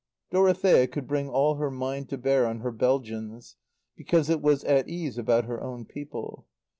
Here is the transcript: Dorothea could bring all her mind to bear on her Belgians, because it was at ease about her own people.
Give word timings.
Dorothea 0.31 0.87
could 0.87 1.07
bring 1.07 1.29
all 1.29 1.57
her 1.57 1.69
mind 1.69 2.09
to 2.09 2.17
bear 2.17 2.47
on 2.47 2.61
her 2.61 2.71
Belgians, 2.71 3.55
because 3.95 4.31
it 4.31 4.41
was 4.41 4.63
at 4.63 4.89
ease 4.89 5.19
about 5.19 5.45
her 5.45 5.61
own 5.61 5.85
people. 5.85 6.47